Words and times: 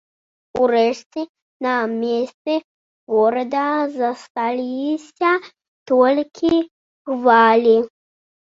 Урэшце 0.61 1.21
на 1.65 1.73
месцы 1.97 2.55
горада 3.15 3.67
засталіся 3.99 5.31
толькі 5.93 6.55
хвалі. 7.05 7.77